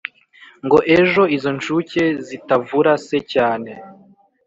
Ngo 0.65 0.77
ejo 0.99 1.23
izo 1.35 1.49
nshuke 1.57 2.01
zitavura 2.27 2.91
se 3.07 3.17
cyane 3.33 3.71